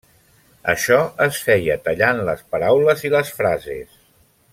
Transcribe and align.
Això 0.71 0.95
es 1.25 1.37
feia 1.49 1.75
tallant 1.89 2.21
les 2.31 2.41
paraules 2.55 3.05
i 3.09 3.13
les 3.17 3.31
frases. 3.43 3.95